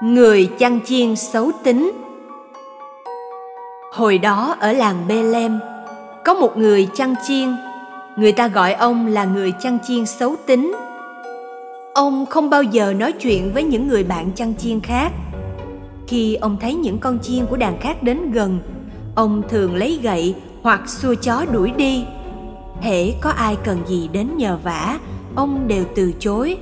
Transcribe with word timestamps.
người 0.00 0.50
chăn 0.58 0.80
chiên 0.84 1.16
xấu 1.16 1.50
tính. 1.64 1.92
Hồi 3.92 4.18
đó 4.18 4.56
ở 4.60 4.72
làng 4.72 5.04
Bethlehem 5.08 5.58
có 6.24 6.34
một 6.34 6.56
người 6.56 6.88
chăn 6.94 7.14
chiên. 7.26 7.48
Người 8.16 8.32
ta 8.32 8.48
gọi 8.48 8.72
ông 8.72 9.06
là 9.06 9.24
người 9.24 9.52
chăn 9.60 9.78
chiên 9.88 10.06
xấu 10.06 10.36
tính. 10.46 10.74
Ông 11.94 12.26
không 12.26 12.50
bao 12.50 12.62
giờ 12.62 12.92
nói 12.92 13.12
chuyện 13.12 13.50
với 13.54 13.62
những 13.62 13.88
người 13.88 14.04
bạn 14.04 14.30
chăn 14.34 14.54
chiên 14.58 14.80
khác. 14.80 15.12
Khi 16.06 16.34
ông 16.34 16.56
thấy 16.60 16.74
những 16.74 16.98
con 16.98 17.18
chiên 17.22 17.46
của 17.46 17.56
đàn 17.56 17.80
khác 17.80 18.02
đến 18.02 18.32
gần, 18.32 18.58
ông 19.14 19.42
thường 19.48 19.76
lấy 19.76 19.98
gậy 20.02 20.34
hoặc 20.62 20.88
xua 20.88 21.14
chó 21.14 21.44
đuổi 21.52 21.70
đi. 21.76 22.04
Hễ 22.80 23.12
có 23.20 23.30
ai 23.30 23.56
cần 23.64 23.78
gì 23.86 24.08
đến 24.12 24.36
nhờ 24.36 24.58
vả, 24.62 24.98
ông 25.34 25.68
đều 25.68 25.84
từ 25.94 26.12
chối 26.18 26.56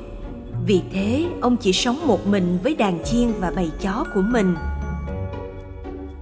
vì 0.66 0.82
thế, 0.93 1.27
ông 1.40 1.56
chỉ 1.56 1.72
sống 1.72 2.06
một 2.06 2.27
mình 2.27 2.59
với 2.62 2.74
đàn 2.74 3.05
chiên 3.05 3.32
và 3.41 3.52
bầy 3.56 3.70
chó 3.80 4.05
của 4.14 4.23
mình. 4.23 4.55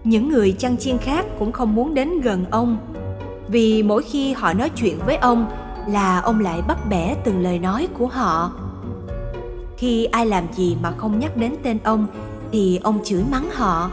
Những 0.05 0.29
người 0.29 0.53
chăn 0.53 0.77
chiên 0.77 0.99
khác 0.99 1.27
cũng 1.39 1.53
không 1.53 1.75
muốn 1.75 1.95
đến 1.95 2.21
gần 2.21 2.45
ông, 2.51 2.79
vì 3.49 3.83
mỗi 3.83 4.03
khi 4.03 4.33
họ 4.33 4.53
nói 4.53 4.71
chuyện 4.77 4.99
với 5.07 5.17
ông 5.17 5.47
là 5.89 6.21
ông 6.21 6.41
lại 6.41 6.63
bắt 6.69 6.79
bẻ 6.89 7.17
từng 7.25 7.43
lời 7.43 7.59
nói 7.59 7.89
của 7.99 8.07
họ. 8.07 8.53
Khi 9.77 10.05
ai 10.05 10.27
làm 10.27 10.45
gì 10.53 10.77
mà 10.83 10.93
không 10.97 11.19
nhắc 11.19 11.37
đến 11.37 11.55
tên 11.63 11.79
ông 11.85 12.07
thì 12.53 12.81
ông 12.83 12.99
chửi 13.05 13.23
mắng 13.31 13.51
họ. 13.51 13.91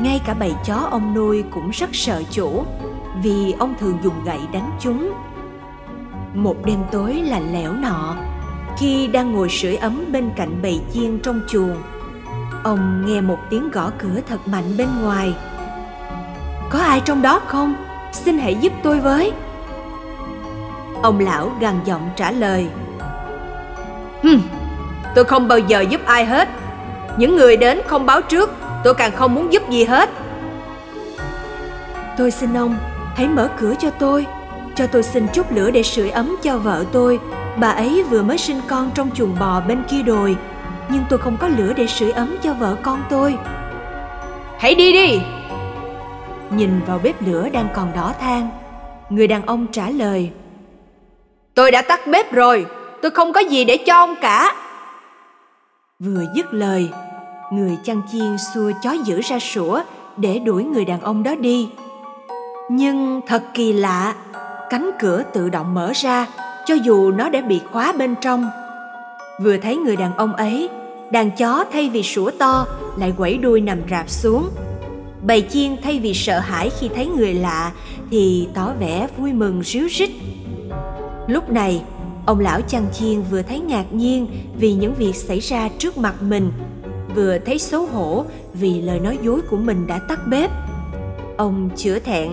Ngay 0.00 0.20
cả 0.26 0.34
bầy 0.34 0.52
chó 0.64 0.74
ông 0.74 1.14
nuôi 1.14 1.44
cũng 1.54 1.70
rất 1.70 1.90
sợ 1.92 2.22
chủ 2.30 2.64
vì 3.22 3.52
ông 3.58 3.74
thường 3.80 3.98
dùng 4.04 4.24
gậy 4.24 4.40
đánh 4.52 4.70
chúng. 4.80 5.12
Một 6.34 6.56
đêm 6.64 6.78
tối 6.92 7.14
lạnh 7.14 7.52
lẽo 7.52 7.72
nọ 7.72 8.16
khi 8.78 9.06
đang 9.06 9.32
ngồi 9.32 9.48
sưởi 9.48 9.76
ấm 9.76 10.04
bên 10.12 10.30
cạnh 10.36 10.62
bầy 10.62 10.80
chiên 10.92 11.18
trong 11.18 11.40
chuồng, 11.48 11.82
ông 12.64 13.06
nghe 13.06 13.20
một 13.20 13.38
tiếng 13.50 13.70
gõ 13.70 13.90
cửa 13.98 14.20
thật 14.28 14.48
mạnh 14.48 14.76
bên 14.78 14.88
ngoài. 15.02 15.34
Có 16.70 16.78
ai 16.78 17.00
trong 17.00 17.22
đó 17.22 17.40
không? 17.46 17.74
Xin 18.12 18.38
hãy 18.38 18.54
giúp 18.54 18.72
tôi 18.82 19.00
với. 19.00 19.32
Ông 21.02 21.20
lão 21.20 21.52
gằn 21.60 21.74
giọng 21.84 22.10
trả 22.16 22.30
lời. 22.30 22.66
Hừm, 24.22 24.40
tôi 25.14 25.24
không 25.24 25.48
bao 25.48 25.58
giờ 25.58 25.80
giúp 25.80 26.00
ai 26.04 26.24
hết. 26.24 26.48
Những 27.16 27.36
người 27.36 27.56
đến 27.56 27.80
không 27.86 28.06
báo 28.06 28.22
trước, 28.22 28.50
tôi 28.84 28.94
càng 28.94 29.12
không 29.16 29.34
muốn 29.34 29.52
giúp 29.52 29.70
gì 29.70 29.84
hết. 29.84 30.10
Tôi 32.18 32.30
xin 32.30 32.54
ông, 32.54 32.76
hãy 33.16 33.28
mở 33.28 33.48
cửa 33.56 33.74
cho 33.78 33.90
tôi 33.90 34.26
cho 34.76 34.86
tôi 34.86 35.02
xin 35.02 35.26
chút 35.32 35.52
lửa 35.52 35.70
để 35.70 35.82
sưởi 35.82 36.10
ấm 36.10 36.36
cho 36.42 36.58
vợ 36.58 36.84
tôi. 36.92 37.20
Bà 37.56 37.68
ấy 37.68 38.02
vừa 38.02 38.22
mới 38.22 38.38
sinh 38.38 38.60
con 38.68 38.90
trong 38.94 39.10
chuồng 39.14 39.36
bò 39.40 39.60
bên 39.68 39.82
kia 39.90 40.02
đồi 40.02 40.36
nhưng 40.88 41.04
tôi 41.10 41.18
không 41.18 41.36
có 41.40 41.48
lửa 41.48 41.72
để 41.76 41.86
sưởi 41.86 42.10
ấm 42.10 42.36
cho 42.42 42.54
vợ 42.54 42.76
con 42.82 43.02
tôi. 43.10 43.38
Hãy 44.58 44.74
đi 44.74 44.92
đi. 44.92 45.20
Nhìn 46.50 46.80
vào 46.86 47.00
bếp 47.02 47.22
lửa 47.22 47.48
đang 47.52 47.68
còn 47.74 47.92
đỏ 47.94 48.14
than 48.20 48.48
người 49.10 49.26
đàn 49.26 49.46
ông 49.46 49.66
trả 49.72 49.90
lời 49.90 50.30
tôi 51.54 51.70
đã 51.70 51.82
tắt 51.82 52.06
bếp 52.06 52.32
rồi 52.32 52.66
tôi 53.02 53.10
không 53.10 53.32
có 53.32 53.40
gì 53.40 53.64
để 53.64 53.76
cho 53.76 53.94
ông 53.94 54.14
cả. 54.20 54.54
Vừa 55.98 56.24
dứt 56.34 56.54
lời 56.54 56.88
người 57.52 57.78
chăn 57.84 58.02
chiên 58.12 58.36
xua 58.54 58.72
chó 58.82 58.92
dữ 58.92 59.20
ra 59.20 59.38
sủa 59.38 59.80
để 60.16 60.38
đuổi 60.38 60.64
người 60.64 60.84
đàn 60.84 61.00
ông 61.00 61.22
đó 61.22 61.34
đi. 61.34 61.68
Nhưng 62.70 63.20
thật 63.26 63.42
kỳ 63.54 63.72
lạ 63.72 64.14
cánh 64.70 64.90
cửa 64.98 65.22
tự 65.32 65.48
động 65.48 65.74
mở 65.74 65.92
ra, 65.94 66.26
cho 66.66 66.74
dù 66.74 67.10
nó 67.10 67.28
đã 67.28 67.40
bị 67.40 67.60
khóa 67.72 67.92
bên 67.92 68.14
trong. 68.20 68.50
Vừa 69.40 69.56
thấy 69.56 69.76
người 69.76 69.96
đàn 69.96 70.16
ông 70.16 70.32
ấy, 70.32 70.68
đàn 71.10 71.30
chó 71.30 71.64
thay 71.72 71.90
vì 71.90 72.02
sủa 72.02 72.30
to 72.38 72.66
lại 72.96 73.12
quẩy 73.16 73.38
đuôi 73.38 73.60
nằm 73.60 73.78
rạp 73.90 74.10
xuống. 74.10 74.50
Bầy 75.22 75.42
chiên 75.50 75.76
thay 75.82 75.98
vì 75.98 76.14
sợ 76.14 76.38
hãi 76.38 76.70
khi 76.80 76.88
thấy 76.94 77.06
người 77.06 77.34
lạ 77.34 77.72
thì 78.10 78.48
tỏ 78.54 78.72
vẻ 78.80 79.08
vui 79.16 79.32
mừng, 79.32 79.62
ríu 79.62 79.86
rít. 79.90 80.10
Lúc 81.26 81.50
này, 81.50 81.82
ông 82.26 82.40
lão 82.40 82.60
chăn 82.60 82.86
chiên 82.92 83.22
vừa 83.30 83.42
thấy 83.42 83.60
ngạc 83.60 83.92
nhiên 83.92 84.26
vì 84.58 84.72
những 84.72 84.94
việc 84.94 85.14
xảy 85.14 85.40
ra 85.40 85.68
trước 85.78 85.98
mặt 85.98 86.22
mình, 86.22 86.52
vừa 87.14 87.38
thấy 87.38 87.58
xấu 87.58 87.86
hổ 87.86 88.24
vì 88.54 88.80
lời 88.80 89.00
nói 89.00 89.18
dối 89.22 89.40
của 89.50 89.56
mình 89.56 89.86
đã 89.86 89.98
tắt 89.98 90.20
bếp. 90.26 90.50
Ông 91.36 91.70
chữa 91.76 91.98
thẹn 91.98 92.30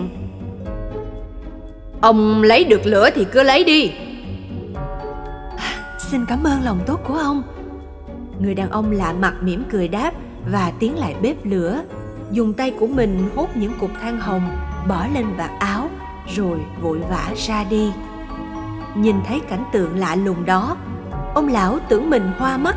ông 2.02 2.42
lấy 2.42 2.64
được 2.64 2.86
lửa 2.86 3.10
thì 3.14 3.26
cứ 3.32 3.42
lấy 3.42 3.64
đi. 3.64 3.92
À, 5.56 5.98
xin 5.98 6.26
cảm 6.26 6.44
ơn 6.44 6.62
lòng 6.64 6.80
tốt 6.86 7.00
của 7.08 7.14
ông. 7.14 7.42
Người 8.38 8.54
đàn 8.54 8.70
ông 8.70 8.90
lạ 8.90 9.12
mặt 9.12 9.34
mỉm 9.40 9.64
cười 9.70 9.88
đáp 9.88 10.10
và 10.50 10.72
tiến 10.78 10.98
lại 10.98 11.14
bếp 11.22 11.36
lửa. 11.44 11.82
Dùng 12.30 12.52
tay 12.52 12.70
của 12.70 12.86
mình 12.86 13.28
hốt 13.36 13.48
những 13.54 13.72
cục 13.80 13.90
than 14.02 14.20
hồng, 14.20 14.42
bỏ 14.88 15.06
lên 15.14 15.26
vạt 15.36 15.50
áo, 15.58 15.90
rồi 16.36 16.58
vội 16.80 16.98
vã 17.10 17.28
ra 17.36 17.64
đi. 17.64 17.92
Nhìn 18.94 19.16
thấy 19.26 19.40
cảnh 19.40 19.64
tượng 19.72 19.98
lạ 19.98 20.14
lùng 20.14 20.44
đó, 20.44 20.76
ông 21.34 21.48
lão 21.48 21.78
tưởng 21.88 22.10
mình 22.10 22.30
hoa 22.38 22.56
mắt. 22.56 22.76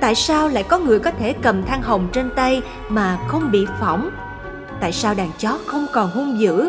Tại 0.00 0.14
sao 0.14 0.48
lại 0.48 0.62
có 0.62 0.78
người 0.78 0.98
có 0.98 1.10
thể 1.10 1.32
cầm 1.32 1.62
than 1.62 1.82
hồng 1.82 2.08
trên 2.12 2.30
tay 2.36 2.62
mà 2.88 3.18
không 3.28 3.50
bị 3.50 3.66
phỏng? 3.80 4.10
Tại 4.80 4.92
sao 4.92 5.14
đàn 5.14 5.30
chó 5.38 5.58
không 5.66 5.86
còn 5.92 6.10
hung 6.10 6.38
dữ? 6.40 6.68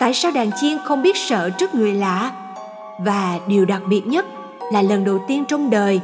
Tại 0.00 0.14
sao 0.14 0.32
đàn 0.32 0.50
chiên 0.60 0.78
không 0.84 1.02
biết 1.02 1.16
sợ 1.16 1.50
trước 1.50 1.74
người 1.74 1.92
lạ? 1.92 2.32
Và 2.98 3.38
điều 3.46 3.64
đặc 3.64 3.82
biệt 3.88 4.06
nhất 4.06 4.26
là 4.72 4.82
lần 4.82 5.04
đầu 5.04 5.18
tiên 5.28 5.44
trong 5.44 5.70
đời, 5.70 6.00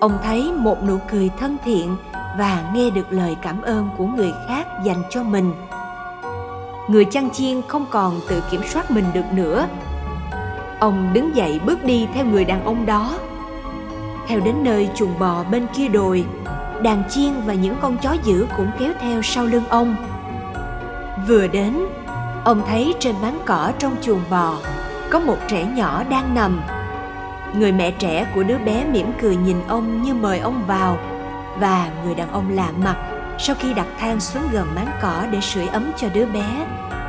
ông 0.00 0.18
thấy 0.24 0.52
một 0.52 0.84
nụ 0.84 0.98
cười 1.10 1.30
thân 1.38 1.56
thiện 1.64 1.96
và 2.38 2.70
nghe 2.74 2.90
được 2.90 3.06
lời 3.10 3.36
cảm 3.42 3.62
ơn 3.62 3.88
của 3.98 4.06
người 4.06 4.32
khác 4.48 4.66
dành 4.84 5.02
cho 5.10 5.22
mình. 5.22 5.52
Người 6.88 7.04
chăn 7.04 7.30
chiên 7.30 7.62
không 7.68 7.86
còn 7.90 8.20
tự 8.28 8.42
kiểm 8.50 8.60
soát 8.72 8.90
mình 8.90 9.04
được 9.14 9.32
nữa. 9.32 9.66
Ông 10.80 11.10
đứng 11.12 11.36
dậy 11.36 11.60
bước 11.66 11.84
đi 11.84 12.06
theo 12.14 12.24
người 12.24 12.44
đàn 12.44 12.64
ông 12.64 12.86
đó. 12.86 13.18
Theo 14.26 14.40
đến 14.40 14.54
nơi 14.62 14.88
chuồng 14.96 15.18
bò 15.18 15.44
bên 15.50 15.66
kia 15.76 15.88
đồi, 15.88 16.24
đàn 16.82 17.02
chiên 17.10 17.32
và 17.46 17.54
những 17.54 17.76
con 17.82 17.96
chó 18.02 18.16
dữ 18.24 18.46
cũng 18.56 18.70
kéo 18.78 18.92
theo 19.00 19.22
sau 19.22 19.44
lưng 19.46 19.64
ông. 19.68 19.96
Vừa 21.28 21.46
đến 21.46 21.78
ông 22.44 22.62
thấy 22.66 22.94
trên 22.98 23.14
máng 23.22 23.38
cỏ 23.46 23.72
trong 23.78 23.96
chuồng 24.02 24.22
bò, 24.30 24.58
có 25.10 25.20
một 25.20 25.36
trẻ 25.48 25.64
nhỏ 25.64 26.04
đang 26.10 26.34
nằm. 26.34 26.60
Người 27.58 27.72
mẹ 27.72 27.90
trẻ 27.90 28.26
của 28.34 28.42
đứa 28.42 28.58
bé 28.58 28.86
mỉm 28.92 29.06
cười 29.20 29.36
nhìn 29.36 29.56
ông 29.68 30.02
như 30.02 30.14
mời 30.14 30.38
ông 30.38 30.62
vào, 30.66 30.98
và 31.60 31.90
người 32.04 32.14
đàn 32.14 32.32
ông 32.32 32.54
lạ 32.54 32.72
mặt 32.84 32.96
sau 33.38 33.56
khi 33.58 33.74
đặt 33.74 33.86
than 33.98 34.20
xuống 34.20 34.42
gần 34.52 34.66
máng 34.74 34.90
cỏ 35.02 35.26
để 35.30 35.40
sưởi 35.40 35.66
ấm 35.66 35.92
cho 35.96 36.08
đứa 36.14 36.26
bé, 36.26 36.66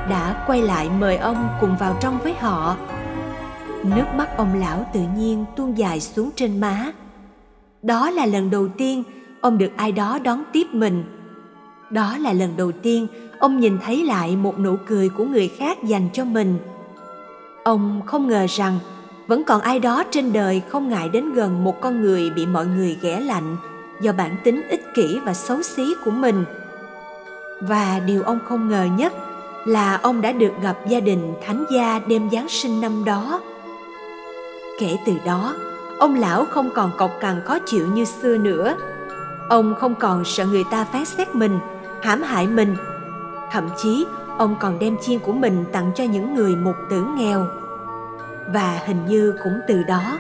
đã 0.10 0.44
quay 0.48 0.62
lại 0.62 0.90
mời 1.00 1.18
ông 1.18 1.48
cùng 1.62 1.78
vào 1.78 1.98
trong 2.02 2.20
với 2.24 2.34
họ. 2.34 2.78
Nước 3.84 4.06
mắt 4.16 4.38
ông 4.38 4.60
lão 4.60 4.86
tự 4.94 5.00
nhiên 5.18 5.46
tuôn 5.56 5.78
dài 5.78 6.00
xuống 6.00 6.30
trên 6.36 6.60
má. 6.60 6.92
Đó 7.82 8.10
là 8.10 8.26
lần 8.26 8.50
đầu 8.50 8.68
tiên 8.68 9.04
ông 9.42 9.58
được 9.58 9.72
ai 9.76 9.92
đó 9.92 10.20
đón 10.24 10.44
tiếp 10.54 10.68
mình 10.72 11.04
đó 11.90 12.18
là 12.18 12.34
lần 12.34 12.58
đầu 12.58 12.72
tiên 12.72 13.08
ông 13.40 13.60
nhìn 13.60 13.78
thấy 13.86 14.04
lại 14.04 14.36
một 14.36 14.60
nụ 14.60 14.76
cười 14.86 15.10
của 15.10 15.26
người 15.26 15.48
khác 15.48 15.84
dành 15.84 16.10
cho 16.14 16.26
mình. 16.26 16.60
Ông 17.64 18.02
không 18.06 18.28
ngờ 18.28 18.46
rằng 18.50 18.80
vẫn 19.28 19.44
còn 19.44 19.62
ai 19.62 19.80
đó 19.80 20.04
trên 20.12 20.34
đời 20.34 20.62
không 20.70 20.90
ngại 20.90 21.10
đến 21.10 21.34
gần 21.34 21.64
một 21.64 21.82
con 21.82 22.02
người 22.02 22.30
bị 22.30 22.46
mọi 22.46 22.66
người 22.66 22.98
ghẻ 23.02 23.20
lạnh 23.20 23.58
do 24.02 24.12
bản 24.12 24.36
tính 24.44 24.62
ích 24.70 24.94
kỷ 24.94 25.20
và 25.26 25.34
xấu 25.34 25.62
xí 25.62 25.94
của 26.06 26.12
mình. 26.12 26.46
Và 27.62 28.02
điều 28.06 28.24
ông 28.24 28.40
không 28.46 28.70
ngờ 28.70 28.88
nhất 28.98 29.14
là 29.66 29.96
ông 29.96 30.22
đã 30.22 30.32
được 30.32 30.52
gặp 30.62 30.78
gia 30.88 31.00
đình 31.00 31.34
thánh 31.46 31.66
gia 31.72 32.00
đêm 32.08 32.30
giáng 32.32 32.50
sinh 32.50 32.82
năm 32.82 33.06
đó. 33.06 33.42
Kể 34.80 34.98
từ 35.06 35.14
đó, 35.26 35.54
ông 36.00 36.16
lão 36.16 36.46
không 36.46 36.70
còn 36.76 36.92
cọc 36.98 37.12
cằn 37.20 37.42
khó 37.46 37.60
chịu 37.60 37.88
như 37.88 38.06
xưa 38.06 38.38
nữa. 38.38 38.76
Ông 39.50 39.76
không 39.80 39.96
còn 39.96 40.26
sợ 40.26 40.46
người 40.46 40.64
ta 40.72 40.84
phán 40.84 41.06
xét 41.06 41.36
mình 41.36 41.60
hãm 42.06 42.22
hại 42.22 42.48
mình. 42.48 42.76
Thậm 43.52 43.70
chí, 43.78 44.06
ông 44.38 44.56
còn 44.60 44.80
đem 44.80 44.98
chiên 45.02 45.20
của 45.20 45.34
mình 45.34 45.66
tặng 45.72 45.92
cho 45.96 46.04
những 46.04 46.36
người 46.36 46.56
mục 46.56 46.76
tử 46.90 47.06
nghèo. 47.18 47.48
Và 48.54 48.80
hình 48.86 49.06
như 49.06 49.34
cũng 49.44 49.60
từ 49.68 49.84
đó, 49.84 50.20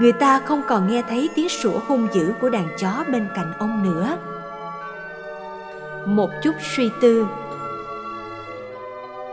người 0.00 0.12
ta 0.12 0.40
không 0.40 0.62
còn 0.68 0.88
nghe 0.88 1.02
thấy 1.08 1.30
tiếng 1.34 1.48
sủa 1.48 1.78
hung 1.86 2.08
dữ 2.12 2.32
của 2.40 2.48
đàn 2.48 2.68
chó 2.78 3.04
bên 3.12 3.28
cạnh 3.34 3.52
ông 3.58 3.82
nữa. 3.82 4.16
Một 6.06 6.30
chút 6.42 6.54
suy 6.60 6.90
tư. 7.00 7.26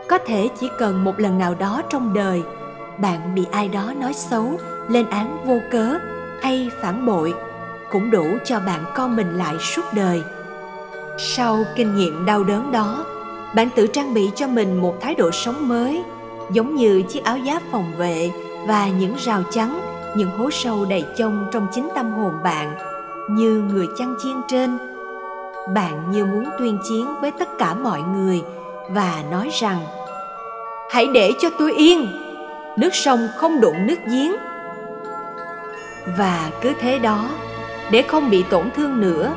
Có 0.08 0.18
thể 0.26 0.48
chỉ 0.60 0.70
cần 0.78 1.04
một 1.04 1.20
lần 1.20 1.38
nào 1.38 1.54
đó 1.54 1.82
trong 1.88 2.14
đời, 2.14 2.42
bạn 2.98 3.34
bị 3.34 3.46
ai 3.50 3.68
đó 3.68 3.92
nói 4.00 4.12
xấu, 4.12 4.58
lên 4.88 5.10
án 5.10 5.38
vô 5.44 5.58
cớ 5.70 5.98
hay 6.42 6.70
phản 6.80 7.06
bội 7.06 7.34
cũng 7.90 8.10
đủ 8.10 8.26
cho 8.44 8.60
bạn 8.60 8.84
con 8.94 9.16
mình 9.16 9.38
lại 9.38 9.54
suốt 9.58 9.82
đời 9.94 10.22
sau 11.18 11.64
kinh 11.76 11.96
nghiệm 11.96 12.26
đau 12.26 12.44
đớn 12.44 12.72
đó, 12.72 13.04
bạn 13.54 13.68
tự 13.76 13.86
trang 13.86 14.14
bị 14.14 14.30
cho 14.34 14.46
mình 14.46 14.80
một 14.80 14.94
thái 15.00 15.14
độ 15.14 15.30
sống 15.30 15.68
mới, 15.68 16.02
giống 16.50 16.74
như 16.74 17.02
chiếc 17.02 17.24
áo 17.24 17.38
giáp 17.46 17.62
phòng 17.72 17.92
vệ 17.96 18.30
và 18.66 18.88
những 18.88 19.14
rào 19.18 19.42
chắn, 19.50 19.80
những 20.16 20.30
hố 20.30 20.50
sâu 20.50 20.84
đầy 20.84 21.04
chông 21.16 21.46
trong 21.52 21.66
chính 21.72 21.88
tâm 21.94 22.12
hồn 22.12 22.32
bạn, 22.44 22.74
như 23.30 23.64
người 23.72 23.86
chăn 23.98 24.14
chiên 24.22 24.36
trên. 24.48 24.78
Bạn 25.74 26.10
như 26.10 26.24
muốn 26.24 26.44
tuyên 26.58 26.78
chiến 26.88 27.06
với 27.20 27.30
tất 27.30 27.58
cả 27.58 27.74
mọi 27.74 28.02
người 28.02 28.42
và 28.90 29.22
nói 29.30 29.48
rằng, 29.60 29.78
hãy 30.90 31.06
để 31.06 31.32
cho 31.40 31.48
tôi 31.58 31.72
yên, 31.72 32.06
nước 32.76 32.90
sông 32.92 33.28
không 33.36 33.60
đụng 33.60 33.86
nước 33.86 33.98
giếng. 34.06 34.32
Và 36.18 36.50
cứ 36.60 36.72
thế 36.80 36.98
đó, 36.98 37.28
để 37.90 38.02
không 38.02 38.30
bị 38.30 38.44
tổn 38.50 38.70
thương 38.70 39.00
nữa 39.00 39.34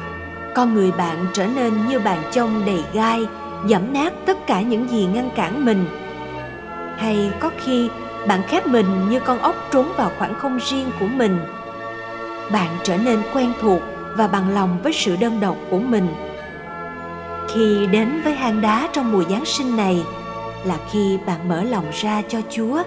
con 0.55 0.73
người 0.73 0.91
bạn 0.91 1.25
trở 1.33 1.47
nên 1.47 1.73
như 1.87 1.99
bàn 1.99 2.23
chông 2.31 2.65
đầy 2.65 2.83
gai 2.93 3.25
dẫm 3.65 3.93
nát 3.93 4.13
tất 4.25 4.47
cả 4.47 4.61
những 4.61 4.89
gì 4.89 5.05
ngăn 5.13 5.29
cản 5.35 5.65
mình. 5.65 5.85
Hay 6.97 7.31
có 7.39 7.51
khi, 7.57 7.89
bạn 8.27 8.41
khép 8.47 8.67
mình 8.67 9.09
như 9.09 9.19
con 9.19 9.39
ốc 9.39 9.55
trốn 9.71 9.85
vào 9.97 10.11
khoảng 10.17 10.35
không 10.35 10.59
riêng 10.69 10.89
của 10.99 11.07
mình. 11.07 11.39
Bạn 12.51 12.69
trở 12.83 12.97
nên 12.97 13.19
quen 13.33 13.53
thuộc 13.61 13.81
và 14.15 14.27
bằng 14.27 14.49
lòng 14.49 14.77
với 14.83 14.93
sự 14.93 15.15
đơn 15.15 15.39
độc 15.39 15.55
của 15.69 15.79
mình. 15.79 16.07
Khi 17.47 17.87
đến 17.91 18.21
với 18.23 18.33
hang 18.33 18.61
đá 18.61 18.89
trong 18.93 19.11
mùa 19.11 19.23
giáng 19.29 19.45
sinh 19.45 19.77
này, 19.77 20.03
là 20.63 20.77
khi 20.91 21.17
bạn 21.25 21.49
mở 21.49 21.63
lòng 21.63 21.85
ra 22.01 22.21
cho 22.29 22.39
chúa 22.49 22.83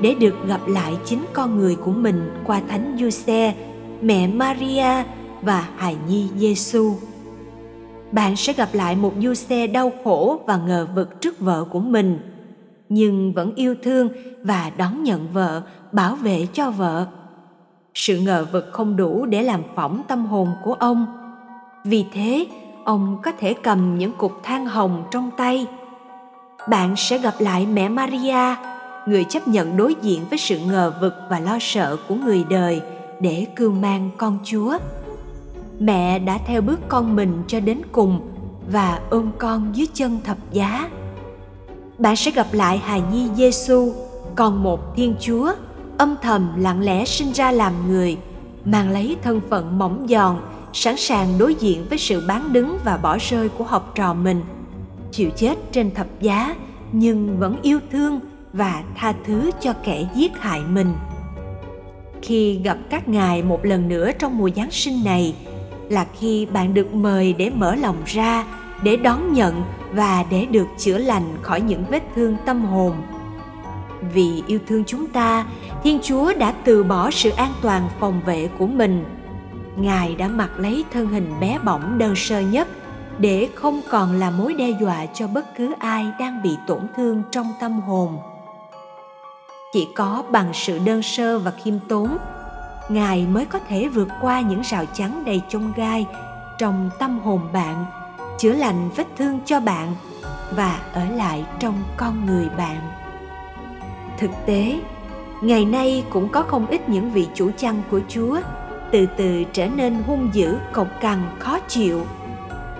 để 0.00 0.14
được 0.14 0.34
gặp 0.46 0.60
lại 0.66 0.96
chính 1.04 1.24
con 1.32 1.58
người 1.58 1.76
của 1.76 1.90
mình 1.90 2.30
qua 2.44 2.60
thánh 2.68 2.96
giuse, 3.00 3.54
mẹ 4.02 4.26
maria 4.26 5.04
và 5.42 5.68
hài 5.76 5.96
nhi 6.08 6.28
giêsu 6.36 6.94
bạn 8.12 8.36
sẽ 8.36 8.52
gặp 8.52 8.68
lại 8.72 8.96
một 8.96 9.12
du 9.20 9.34
xe 9.34 9.66
đau 9.66 9.92
khổ 10.04 10.40
và 10.46 10.56
ngờ 10.56 10.86
vực 10.94 11.20
trước 11.20 11.40
vợ 11.40 11.64
của 11.70 11.80
mình, 11.80 12.18
nhưng 12.88 13.32
vẫn 13.32 13.54
yêu 13.54 13.74
thương 13.82 14.08
và 14.42 14.70
đón 14.76 15.02
nhận 15.02 15.28
vợ, 15.32 15.62
bảo 15.92 16.14
vệ 16.14 16.46
cho 16.52 16.70
vợ. 16.70 17.06
Sự 17.94 18.20
ngờ 18.20 18.46
vực 18.52 18.68
không 18.72 18.96
đủ 18.96 19.26
để 19.26 19.42
làm 19.42 19.62
phỏng 19.74 20.02
tâm 20.08 20.26
hồn 20.26 20.48
của 20.64 20.74
ông. 20.74 21.06
Vì 21.84 22.04
thế, 22.12 22.46
ông 22.84 23.18
có 23.22 23.32
thể 23.32 23.54
cầm 23.62 23.98
những 23.98 24.12
cục 24.12 24.32
than 24.42 24.66
hồng 24.66 25.04
trong 25.10 25.30
tay. 25.36 25.66
Bạn 26.68 26.96
sẽ 26.96 27.18
gặp 27.18 27.34
lại 27.38 27.66
mẹ 27.66 27.88
maria, 27.88 28.56
người 29.06 29.24
chấp 29.24 29.48
nhận 29.48 29.76
đối 29.76 29.94
diện 30.02 30.22
với 30.30 30.38
sự 30.38 30.58
ngờ 30.58 30.92
vực 31.00 31.14
và 31.30 31.40
lo 31.40 31.58
sợ 31.60 31.96
của 32.08 32.14
người 32.14 32.44
đời 32.50 32.80
để 33.20 33.46
cưu 33.56 33.72
mang 33.72 34.10
con 34.16 34.38
chúa 34.44 34.78
mẹ 35.82 36.18
đã 36.18 36.38
theo 36.46 36.62
bước 36.62 36.80
con 36.88 37.16
mình 37.16 37.42
cho 37.46 37.60
đến 37.60 37.80
cùng 37.92 38.20
và 38.70 39.00
ôm 39.10 39.30
con 39.38 39.76
dưới 39.76 39.86
chân 39.94 40.20
thập 40.24 40.36
giá. 40.52 40.90
Bạn 41.98 42.16
sẽ 42.16 42.30
gặp 42.30 42.46
lại 42.52 42.78
hài 42.78 43.02
nhi 43.12 43.28
giêsu 43.36 43.92
còn 44.34 44.62
một 44.62 44.96
thiên 44.96 45.14
chúa, 45.20 45.52
âm 45.98 46.14
thầm 46.22 46.52
lặng 46.56 46.80
lẽ 46.80 47.04
sinh 47.04 47.32
ra 47.32 47.52
làm 47.52 47.72
người, 47.88 48.16
mang 48.64 48.90
lấy 48.90 49.16
thân 49.22 49.40
phận 49.50 49.78
mỏng 49.78 50.06
giòn, 50.08 50.36
sẵn 50.72 50.96
sàng 50.96 51.38
đối 51.38 51.54
diện 51.54 51.86
với 51.88 51.98
sự 51.98 52.24
bán 52.28 52.52
đứng 52.52 52.78
và 52.84 52.96
bỏ 52.96 53.18
rơi 53.20 53.48
của 53.48 53.64
học 53.64 53.92
trò 53.94 54.14
mình. 54.14 54.40
Chịu 55.12 55.30
chết 55.30 55.58
trên 55.72 55.94
thập 55.94 56.06
giá, 56.20 56.56
nhưng 56.92 57.38
vẫn 57.38 57.56
yêu 57.62 57.78
thương 57.92 58.20
và 58.52 58.82
tha 58.96 59.14
thứ 59.24 59.50
cho 59.60 59.72
kẻ 59.84 60.08
giết 60.14 60.32
hại 60.38 60.60
mình. 60.60 60.94
Khi 62.22 62.60
gặp 62.64 62.78
các 62.90 63.08
ngài 63.08 63.42
một 63.42 63.64
lần 63.64 63.88
nữa 63.88 64.10
trong 64.18 64.38
mùa 64.38 64.50
giáng 64.56 64.70
sinh 64.70 65.04
này 65.04 65.34
là 65.92 66.06
khi 66.18 66.46
bạn 66.46 66.74
được 66.74 66.94
mời 66.94 67.32
để 67.32 67.50
mở 67.50 67.74
lòng 67.74 67.96
ra, 68.06 68.44
để 68.82 68.96
đón 68.96 69.32
nhận 69.32 69.62
và 69.92 70.24
để 70.30 70.46
được 70.46 70.66
chữa 70.78 70.98
lành 70.98 71.36
khỏi 71.42 71.60
những 71.60 71.84
vết 71.90 72.02
thương 72.14 72.36
tâm 72.46 72.64
hồn. 72.64 72.92
Vì 74.14 74.42
yêu 74.46 74.58
thương 74.68 74.84
chúng 74.84 75.06
ta, 75.06 75.46
thiên 75.82 75.98
chúa 76.02 76.32
đã 76.38 76.54
từ 76.64 76.84
bỏ 76.84 77.10
sự 77.10 77.30
an 77.30 77.52
toàn 77.62 77.88
phòng 78.00 78.20
vệ 78.26 78.48
của 78.58 78.66
mình. 78.66 79.04
Ngài 79.76 80.14
đã 80.14 80.28
mặc 80.28 80.50
lấy 80.56 80.84
thân 80.92 81.06
hình 81.06 81.32
bé 81.40 81.58
bỏng 81.64 81.98
đơn 81.98 82.16
sơ 82.16 82.40
nhất 82.40 82.68
để 83.18 83.48
không 83.54 83.80
còn 83.90 84.12
là 84.20 84.30
mối 84.30 84.54
đe 84.54 84.70
dọa 84.80 85.06
cho 85.06 85.26
bất 85.26 85.56
cứ 85.56 85.72
ai 85.78 86.06
đang 86.18 86.42
bị 86.42 86.56
tổn 86.66 86.80
thương 86.96 87.22
trong 87.30 87.52
tâm 87.60 87.80
hồn. 87.80 88.18
Chỉ 89.72 89.88
có 89.94 90.22
bằng 90.30 90.50
sự 90.54 90.78
đơn 90.78 91.02
sơ 91.02 91.38
và 91.38 91.50
khiêm 91.50 91.74
tốn 91.88 92.18
ngài 92.88 93.26
mới 93.26 93.44
có 93.44 93.58
thể 93.68 93.88
vượt 93.88 94.08
qua 94.20 94.40
những 94.40 94.60
rào 94.60 94.84
chắn 94.94 95.24
đầy 95.24 95.42
chông 95.48 95.72
gai 95.76 96.06
trong 96.58 96.90
tâm 96.98 97.18
hồn 97.18 97.40
bạn, 97.52 97.84
chữa 98.38 98.52
lành 98.52 98.90
vết 98.96 99.06
thương 99.16 99.40
cho 99.44 99.60
bạn 99.60 99.94
và 100.50 100.80
ở 100.92 101.04
lại 101.04 101.44
trong 101.58 101.82
con 101.96 102.26
người 102.26 102.48
bạn. 102.48 102.76
Thực 104.18 104.30
tế, 104.46 104.80
ngày 105.40 105.64
nay 105.64 106.04
cũng 106.10 106.28
có 106.28 106.42
không 106.42 106.66
ít 106.66 106.88
những 106.88 107.10
vị 107.10 107.28
chủ 107.34 107.50
chăn 107.56 107.82
của 107.90 108.00
chúa 108.08 108.40
từ 108.90 109.06
từ 109.16 109.44
trở 109.52 109.66
nên 109.66 109.94
hung 110.06 110.30
dữ, 110.32 110.56
cộc 110.72 110.86
cằn, 111.00 111.18
khó 111.38 111.58
chịu. 111.68 112.06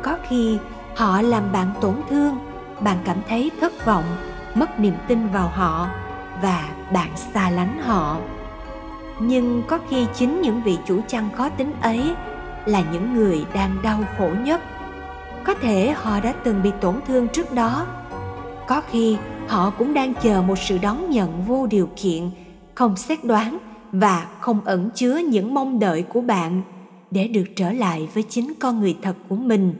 Có 0.02 0.16
khi 0.28 0.58
họ 0.96 1.22
làm 1.22 1.52
bạn 1.52 1.70
tổn 1.80 1.94
thương, 2.10 2.38
bạn 2.80 2.98
cảm 3.04 3.16
thấy 3.28 3.50
thất 3.60 3.86
vọng, 3.86 4.04
mất 4.54 4.80
niềm 4.80 4.94
tin 5.08 5.28
vào 5.28 5.48
họ 5.48 5.88
và 6.42 6.68
bạn 6.92 7.10
xa 7.16 7.50
lánh 7.50 7.78
họ 7.82 8.18
nhưng 9.20 9.62
có 9.68 9.78
khi 9.88 10.06
chính 10.14 10.42
những 10.42 10.62
vị 10.62 10.78
chủ 10.86 11.00
chăn 11.08 11.28
khó 11.36 11.48
tính 11.48 11.72
ấy 11.80 12.14
là 12.66 12.82
những 12.92 13.14
người 13.14 13.44
đang 13.54 13.76
đau 13.82 14.04
khổ 14.18 14.30
nhất. 14.44 14.60
Có 15.44 15.54
thể 15.54 15.90
họ 15.96 16.20
đã 16.20 16.32
từng 16.32 16.62
bị 16.62 16.70
tổn 16.80 16.94
thương 17.06 17.28
trước 17.28 17.52
đó. 17.52 17.86
Có 18.66 18.82
khi 18.90 19.16
họ 19.48 19.70
cũng 19.70 19.94
đang 19.94 20.14
chờ 20.14 20.42
một 20.42 20.58
sự 20.58 20.78
đón 20.78 21.10
nhận 21.10 21.42
vô 21.46 21.66
điều 21.66 21.88
kiện, 21.96 22.30
không 22.74 22.96
xét 22.96 23.24
đoán 23.24 23.58
và 23.92 24.26
không 24.40 24.60
ẩn 24.64 24.90
chứa 24.94 25.16
những 25.16 25.54
mong 25.54 25.78
đợi 25.78 26.02
của 26.02 26.20
bạn 26.20 26.62
để 27.10 27.28
được 27.28 27.44
trở 27.56 27.72
lại 27.72 28.08
với 28.14 28.22
chính 28.22 28.52
con 28.60 28.80
người 28.80 28.96
thật 29.02 29.14
của 29.28 29.36
mình. 29.36 29.74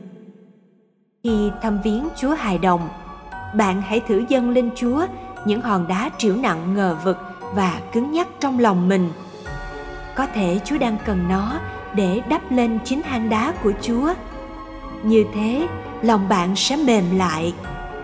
Khi 1.23 1.51
thăm 1.61 1.79
viếng 1.83 2.07
chúa 2.17 2.33
hài 2.33 2.57
đồng, 2.57 2.89
bạn 3.55 3.81
hãy 3.81 3.99
thử 3.99 4.23
dâng 4.29 4.49
lên 4.49 4.69
chúa 4.75 5.05
những 5.45 5.61
hòn 5.61 5.87
đá 5.87 6.09
triểu 6.17 6.35
nặng 6.35 6.73
ngờ 6.73 6.97
vực 7.03 7.17
và 7.55 7.81
cứng 7.91 8.11
nhắc 8.11 8.27
trong 8.39 8.59
lòng 8.59 8.89
mình. 8.89 9.09
Có 10.15 10.27
thể 10.27 10.59
chúa 10.65 10.77
đang 10.77 10.97
cần 11.05 11.27
nó 11.29 11.59
để 11.95 12.21
đắp 12.29 12.51
lên 12.51 12.79
chính 12.85 13.01
hang 13.01 13.29
đá 13.29 13.53
của 13.63 13.71
chúa. 13.81 14.13
Như 15.03 15.25
thế, 15.33 15.67
lòng 16.01 16.29
bạn 16.29 16.55
sẽ 16.55 16.75
mềm 16.75 17.17
lại 17.17 17.53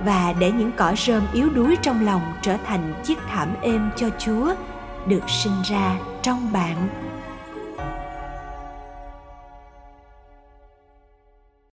và 0.05 0.33
để 0.39 0.51
những 0.51 0.71
cỏ 0.77 0.93
rơm 0.97 1.23
yếu 1.33 1.49
đuối 1.49 1.75
trong 1.81 2.05
lòng 2.05 2.21
trở 2.41 2.57
thành 2.65 2.93
chiếc 3.03 3.17
thảm 3.29 3.49
êm 3.61 3.89
cho 3.95 4.09
chúa 4.19 4.55
được 5.05 5.29
sinh 5.29 5.61
ra 5.63 5.95
trong 6.21 6.51
bạn. 6.53 7.08